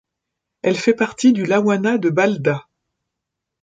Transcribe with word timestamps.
Elle 0.63 0.77
fait 0.77 0.95
partie 0.95 1.31
du 1.31 1.45
lawanat 1.45 1.99
de 1.99 2.09
Balda. 2.09 2.67